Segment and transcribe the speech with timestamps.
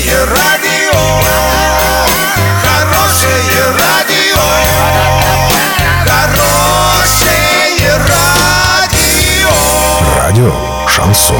[0.00, 0.98] Хорошее радио,
[2.62, 4.40] хорошее радио,
[6.06, 9.50] хорошее радио.
[10.16, 10.52] Радио
[10.88, 11.36] Шансон.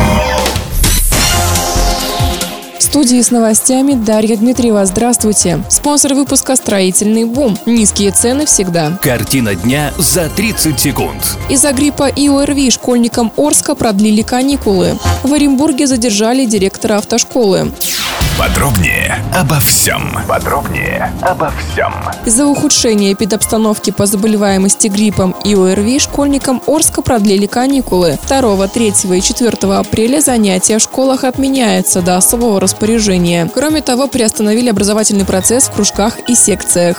[2.79, 4.85] В студии с новостями Дарья Дмитриева.
[4.85, 5.63] Здравствуйте.
[5.71, 7.57] Спонсор выпуска «Строительный бум».
[7.65, 8.99] Низкие цены всегда.
[9.01, 11.39] Картина дня за 30 секунд.
[11.49, 14.99] Из-за гриппа и ОРВИ школьникам Орска продлили каникулы.
[15.23, 17.73] В Оренбурге задержали директора автошколы.
[18.41, 20.17] Подробнее обо всем.
[20.27, 21.93] Подробнее обо всем.
[22.25, 28.19] Из-за ухудшения эпидобстановки по заболеваемости гриппом и ОРВИ школьникам Орска продлили каникулы.
[28.27, 33.47] 2, 3 и 4 апреля занятия в школах отменяются до особого распоряжения.
[33.53, 36.97] Кроме того, приостановили образовательный процесс в кружках и секциях.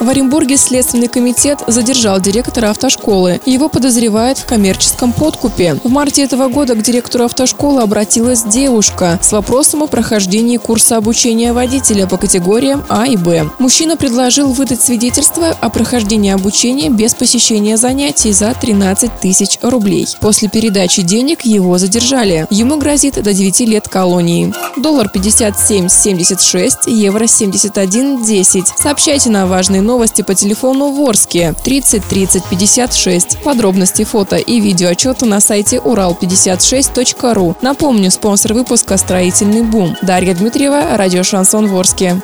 [0.00, 3.40] В Оренбурге Следственный комитет задержал директора автошколы.
[3.46, 5.78] Его подозревают в коммерческом подкупе.
[5.84, 11.52] В марте этого года к директору автошколы обратилась девушка с вопросом о прохождении курса обучения
[11.52, 13.48] водителя по категориям А и Б.
[13.58, 20.08] Мужчина предложил выдать свидетельство о прохождении обучения без посещения занятий за 13 тысяч рублей.
[20.20, 22.46] После передачи денег его задержали.
[22.50, 24.52] Ему грозит до 9 лет колонии.
[24.76, 28.64] Доллар 57.76, евро 71.10.
[28.76, 33.38] Сообщайте на важные новости по телефону Ворске 30 30 56.
[33.42, 37.56] Подробности фото и видео отчета на сайте урал56.ру.
[37.62, 39.96] Напомню, спонсор выпуска «Строительный бум».
[40.02, 42.20] Дарья Дмитриева, радио «Шансон Ворске».